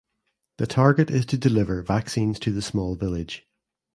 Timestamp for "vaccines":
1.83-2.39